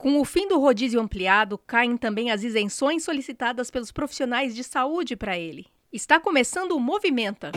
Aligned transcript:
Com 0.00 0.18
o 0.18 0.24
fim 0.24 0.48
do 0.48 0.58
rodízio 0.58 0.98
ampliado, 0.98 1.58
caem 1.58 1.94
também 1.94 2.30
as 2.30 2.42
isenções 2.42 3.04
solicitadas 3.04 3.70
pelos 3.70 3.92
profissionais 3.92 4.54
de 4.54 4.64
saúde 4.64 5.14
para 5.14 5.38
ele. 5.38 5.66
Está 5.92 6.18
começando 6.18 6.72
o 6.72 6.80
Movimenta. 6.80 7.52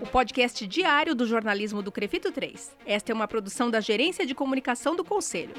O 0.00 0.06
podcast 0.08 0.66
diário 0.66 1.14
do 1.14 1.24
jornalismo 1.24 1.80
do 1.80 1.92
Crefito 1.92 2.32
3. 2.32 2.76
Esta 2.84 3.12
é 3.12 3.14
uma 3.14 3.28
produção 3.28 3.70
da 3.70 3.78
Gerência 3.78 4.26
de 4.26 4.34
Comunicação 4.34 4.96
do 4.96 5.04
Conselho. 5.04 5.54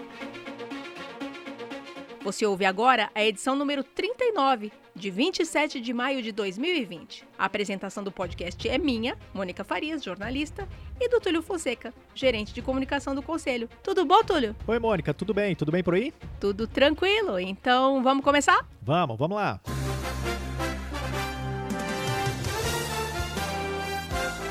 Você 2.21 2.45
ouve 2.45 2.65
agora 2.65 3.09
a 3.15 3.23
edição 3.23 3.55
número 3.55 3.85
39, 3.85 4.69
de 4.97 5.09
27 5.09 5.79
de 5.79 5.93
maio 5.93 6.21
de 6.21 6.31
2020. 6.31 7.23
A 7.37 7.45
apresentação 7.45 8.03
do 8.03 8.11
podcast 8.11 8.67
é 8.67 8.77
minha, 8.77 9.17
Mônica 9.33 9.63
Farias, 9.63 10.03
jornalista, 10.03 10.67
e 10.99 11.07
do 11.07 11.19
Túlio 11.19 11.41
Fonseca, 11.41 11.93
gerente 12.15 12.53
de 12.53 12.61
comunicação 12.61 13.13
do 13.13 13.21
Conselho. 13.21 13.69
Tudo 13.83 14.03
bom, 14.03 14.23
Túlio? 14.23 14.55
Oi, 14.67 14.79
Mônica, 14.79 15.13
tudo 15.13 15.33
bem? 15.33 15.55
Tudo 15.55 15.71
bem 15.71 15.83
por 15.83 15.93
aí? 15.93 16.13
Tudo 16.39 16.67
tranquilo. 16.67 17.39
Então, 17.39 18.01
vamos 18.03 18.23
começar? 18.23 18.67
Vamos, 18.81 19.17
vamos 19.17 19.37
lá. 19.37 19.61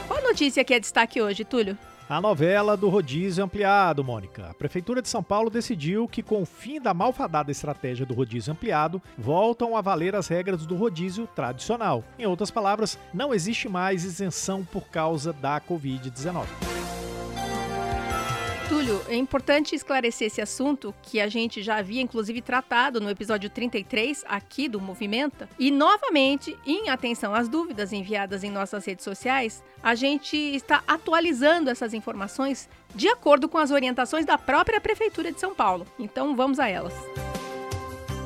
Qual 0.06 0.22
notícia 0.22 0.64
que 0.64 0.72
é 0.72 0.80
destaque 0.80 1.20
hoje, 1.20 1.44
Túlio? 1.44 1.76
A 2.08 2.20
novela 2.20 2.76
do 2.76 2.88
rodízio 2.88 3.44
ampliado, 3.44 4.04
Mônica. 4.04 4.50
A 4.50 4.54
Prefeitura 4.54 5.02
de 5.02 5.08
São 5.08 5.24
Paulo 5.24 5.50
decidiu 5.50 6.06
que, 6.06 6.22
com 6.22 6.40
o 6.40 6.46
fim 6.46 6.80
da 6.80 6.94
malfadada 6.94 7.50
estratégia 7.50 8.06
do 8.06 8.14
rodízio 8.14 8.52
ampliado, 8.52 9.02
voltam 9.18 9.76
a 9.76 9.80
valer 9.80 10.14
as 10.14 10.28
regras 10.28 10.64
do 10.64 10.76
rodízio 10.76 11.26
tradicional. 11.34 12.04
Em 12.16 12.24
outras 12.24 12.52
palavras, 12.52 12.96
não 13.12 13.34
existe 13.34 13.68
mais 13.68 14.04
isenção 14.04 14.64
por 14.64 14.88
causa 14.88 15.32
da 15.32 15.60
Covid-19. 15.60 16.75
É 19.08 19.16
importante 19.16 19.74
esclarecer 19.74 20.28
esse 20.28 20.40
assunto 20.40 20.94
que 21.02 21.20
a 21.20 21.28
gente 21.28 21.60
já 21.60 21.78
havia 21.78 22.00
inclusive 22.00 22.40
tratado 22.40 23.00
no 23.00 23.10
episódio 23.10 23.50
33 23.50 24.24
aqui 24.28 24.68
do 24.68 24.80
Movimenta. 24.80 25.48
E 25.58 25.72
novamente, 25.72 26.56
em 26.64 26.88
atenção 26.88 27.34
às 27.34 27.48
dúvidas 27.48 27.92
enviadas 27.92 28.44
em 28.44 28.50
nossas 28.50 28.84
redes 28.84 29.04
sociais, 29.04 29.62
a 29.82 29.96
gente 29.96 30.36
está 30.36 30.84
atualizando 30.86 31.68
essas 31.68 31.94
informações 31.94 32.68
de 32.94 33.08
acordo 33.08 33.48
com 33.48 33.58
as 33.58 33.72
orientações 33.72 34.24
da 34.24 34.38
própria 34.38 34.80
Prefeitura 34.80 35.32
de 35.32 35.40
São 35.40 35.52
Paulo. 35.52 35.84
Então 35.98 36.36
vamos 36.36 36.60
a 36.60 36.68
elas. 36.68 36.94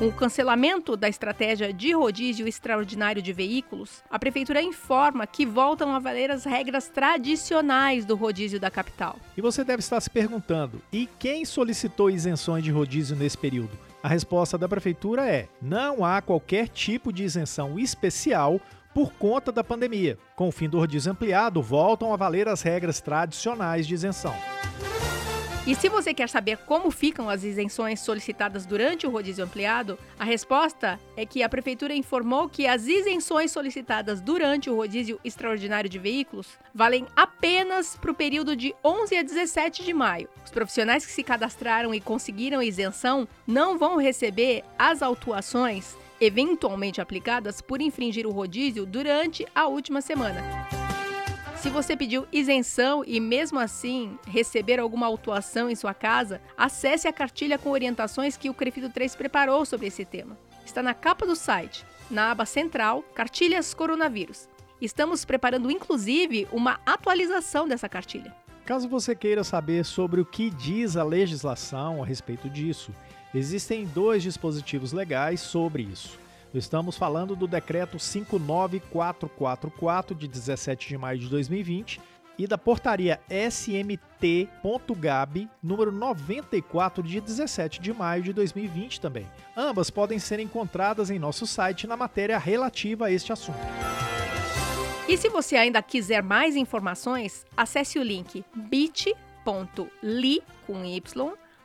Com 0.01 0.07
o 0.07 0.11
cancelamento 0.11 0.97
da 0.97 1.07
estratégia 1.07 1.71
de 1.71 1.91
rodízio 1.91 2.47
extraordinário 2.47 3.21
de 3.21 3.31
veículos, 3.31 4.01
a 4.09 4.17
Prefeitura 4.17 4.59
informa 4.59 5.27
que 5.27 5.45
voltam 5.45 5.93
a 5.93 5.99
valer 5.99 6.31
as 6.31 6.43
regras 6.43 6.87
tradicionais 6.87 8.03
do 8.03 8.15
rodízio 8.15 8.59
da 8.59 8.71
capital. 8.71 9.15
E 9.37 9.41
você 9.41 9.63
deve 9.63 9.81
estar 9.81 10.01
se 10.01 10.09
perguntando: 10.09 10.81
e 10.91 11.07
quem 11.19 11.45
solicitou 11.45 12.09
isenções 12.09 12.63
de 12.63 12.71
rodízio 12.71 13.15
nesse 13.15 13.37
período? 13.37 13.77
A 14.01 14.07
resposta 14.07 14.57
da 14.57 14.67
Prefeitura 14.67 15.29
é: 15.29 15.47
não 15.61 16.03
há 16.03 16.19
qualquer 16.19 16.67
tipo 16.67 17.13
de 17.13 17.23
isenção 17.23 17.77
especial 17.77 18.59
por 18.95 19.13
conta 19.13 19.51
da 19.51 19.63
pandemia. 19.63 20.17
Com 20.35 20.47
o 20.47 20.51
fim 20.51 20.67
do 20.67 20.79
rodízio 20.79 21.11
ampliado, 21.11 21.61
voltam 21.61 22.11
a 22.11 22.17
valer 22.17 22.47
as 22.47 22.63
regras 22.63 23.01
tradicionais 23.01 23.85
de 23.85 23.93
isenção. 23.93 24.33
E 25.67 25.75
se 25.75 25.87
você 25.89 26.11
quer 26.11 26.27
saber 26.27 26.57
como 26.57 26.89
ficam 26.89 27.29
as 27.29 27.43
isenções 27.43 27.99
solicitadas 27.99 28.65
durante 28.65 29.05
o 29.05 29.11
rodízio 29.11 29.45
ampliado, 29.45 29.97
a 30.17 30.23
resposta 30.23 30.99
é 31.15 31.23
que 31.23 31.43
a 31.43 31.49
Prefeitura 31.49 31.93
informou 31.93 32.49
que 32.49 32.65
as 32.65 32.87
isenções 32.87 33.51
solicitadas 33.51 34.19
durante 34.19 34.71
o 34.71 34.75
rodízio 34.75 35.19
extraordinário 35.23 35.87
de 35.87 35.99
veículos 35.99 36.47
valem 36.73 37.05
apenas 37.15 37.95
para 37.95 38.09
o 38.09 38.15
período 38.15 38.55
de 38.55 38.73
11 38.83 39.15
a 39.15 39.21
17 39.21 39.83
de 39.83 39.93
maio. 39.93 40.27
Os 40.43 40.49
profissionais 40.49 41.05
que 41.05 41.11
se 41.11 41.21
cadastraram 41.21 41.93
e 41.93 42.01
conseguiram 42.01 42.63
isenção 42.63 43.27
não 43.45 43.77
vão 43.77 43.97
receber 43.97 44.63
as 44.79 45.03
autuações 45.03 45.95
eventualmente 46.19 46.99
aplicadas 46.99 47.61
por 47.61 47.81
infringir 47.81 48.25
o 48.25 48.31
rodízio 48.31 48.85
durante 48.85 49.45
a 49.53 49.67
última 49.67 50.01
semana. 50.01 50.80
Se 51.61 51.69
você 51.69 51.95
pediu 51.95 52.27
isenção 52.31 53.03
e 53.05 53.19
mesmo 53.19 53.59
assim 53.59 54.17
receber 54.25 54.79
alguma 54.79 55.05
autuação 55.05 55.69
em 55.69 55.75
sua 55.75 55.93
casa, 55.93 56.41
acesse 56.57 57.07
a 57.07 57.13
cartilha 57.13 57.55
com 57.55 57.69
orientações 57.69 58.35
que 58.35 58.49
o 58.49 58.53
Crefito 58.53 58.89
3 58.89 59.15
preparou 59.15 59.63
sobre 59.63 59.85
esse 59.85 60.03
tema. 60.03 60.35
Está 60.65 60.81
na 60.81 60.95
capa 60.95 61.23
do 61.23 61.35
site, 61.35 61.85
na 62.09 62.31
aba 62.31 62.47
central, 62.47 63.03
Cartilhas 63.13 63.75
Coronavírus. 63.75 64.49
Estamos 64.81 65.23
preparando 65.23 65.69
inclusive 65.69 66.47
uma 66.51 66.79
atualização 66.83 67.67
dessa 67.67 67.87
cartilha. 67.87 68.35
Caso 68.65 68.89
você 68.89 69.13
queira 69.13 69.43
saber 69.43 69.85
sobre 69.85 70.19
o 70.19 70.25
que 70.25 70.49
diz 70.49 70.97
a 70.97 71.03
legislação 71.03 72.01
a 72.01 72.05
respeito 72.07 72.49
disso, 72.49 72.91
existem 73.35 73.85
dois 73.85 74.23
dispositivos 74.23 74.93
legais 74.93 75.41
sobre 75.41 75.83
isso. 75.83 76.17
Estamos 76.53 76.97
falando 76.97 77.33
do 77.33 77.47
decreto 77.47 77.97
59444 77.97 80.13
de 80.13 80.27
17 80.27 80.89
de 80.89 80.97
maio 80.97 81.17
de 81.17 81.29
2020 81.29 82.01
e 82.37 82.45
da 82.45 82.57
portaria 82.57 83.21
SMT.gab 83.29 85.49
número 85.63 85.93
94 85.93 87.01
de 87.03 87.21
17 87.21 87.79
de 87.79 87.93
maio 87.93 88.23
de 88.23 88.33
2020 88.33 88.99
também. 88.99 89.25
Ambas 89.55 89.89
podem 89.89 90.19
ser 90.19 90.39
encontradas 90.39 91.09
em 91.09 91.17
nosso 91.17 91.47
site 91.47 91.87
na 91.87 91.95
matéria 91.95 92.37
relativa 92.37 93.05
a 93.05 93.11
este 93.11 93.31
assunto. 93.31 93.57
E 95.07 95.17
se 95.17 95.29
você 95.29 95.55
ainda 95.55 95.81
quiser 95.81 96.21
mais 96.21 96.57
informações, 96.57 97.45
acesse 97.55 97.97
o 97.97 98.03
link 98.03 98.43
bit.ly 98.55 100.43
com 100.67 100.85
y 100.85 101.01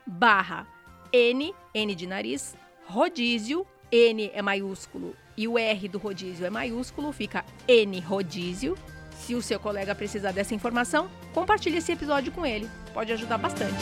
barra 0.06 0.64
n, 1.12 1.52
n 1.74 1.94
de 1.94 2.06
nariz, 2.06 2.54
rodízio 2.86 3.66
N 3.90 4.30
é 4.34 4.42
maiúsculo 4.42 5.14
e 5.36 5.46
o 5.46 5.58
R 5.58 5.88
do 5.88 5.98
rodízio 5.98 6.46
é 6.46 6.50
maiúsculo, 6.50 7.12
fica 7.12 7.44
N 7.68 8.00
rodízio. 8.00 8.76
Se 9.18 9.34
o 9.34 9.42
seu 9.42 9.58
colega 9.58 9.94
precisar 9.94 10.32
dessa 10.32 10.54
informação, 10.54 11.08
compartilhe 11.32 11.78
esse 11.78 11.92
episódio 11.92 12.32
com 12.32 12.44
ele. 12.44 12.68
Pode 12.92 13.12
ajudar 13.12 13.38
bastante. 13.38 13.74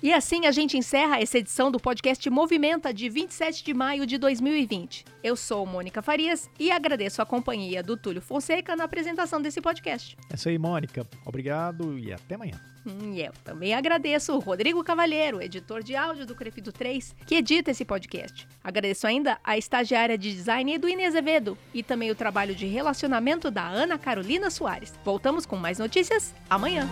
E 0.00 0.12
assim 0.12 0.46
a 0.46 0.52
gente 0.52 0.78
encerra 0.78 1.20
essa 1.20 1.38
edição 1.38 1.72
do 1.72 1.80
podcast 1.80 2.30
Movimenta 2.30 2.94
de 2.94 3.08
27 3.08 3.64
de 3.64 3.74
maio 3.74 4.06
de 4.06 4.16
2020. 4.16 5.04
Eu 5.24 5.34
sou 5.34 5.66
Mônica 5.66 6.00
Farias 6.00 6.48
e 6.58 6.70
agradeço 6.70 7.20
a 7.20 7.26
companhia 7.26 7.82
do 7.82 7.96
Túlio 7.96 8.22
Fonseca 8.22 8.76
na 8.76 8.84
apresentação 8.84 9.42
desse 9.42 9.60
podcast. 9.60 10.16
É 10.30 10.36
isso 10.36 10.48
aí, 10.48 10.56
Mônica. 10.56 11.04
Obrigado 11.26 11.98
e 11.98 12.12
até 12.12 12.36
amanhã. 12.36 12.60
Hum, 12.86 13.12
e 13.12 13.22
eu 13.22 13.32
também 13.42 13.74
agradeço 13.74 14.32
o 14.32 14.38
Rodrigo 14.38 14.84
Cavalheiro, 14.84 15.42
editor 15.42 15.82
de 15.82 15.96
áudio 15.96 16.24
do 16.24 16.34
Crefito 16.34 16.70
3, 16.70 17.16
que 17.26 17.34
edita 17.34 17.72
esse 17.72 17.84
podcast. 17.84 18.46
Agradeço 18.62 19.04
ainda 19.04 19.36
a 19.42 19.58
estagiária 19.58 20.16
de 20.16 20.32
design 20.32 20.72
Eduine 20.72 21.04
Azevedo 21.04 21.58
e 21.74 21.82
também 21.82 22.10
o 22.12 22.14
trabalho 22.14 22.54
de 22.54 22.66
relacionamento 22.66 23.50
da 23.50 23.66
Ana 23.66 23.98
Carolina 23.98 24.48
Soares. 24.48 24.94
Voltamos 25.04 25.44
com 25.44 25.56
mais 25.56 25.80
notícias 25.80 26.32
amanhã. 26.48 26.88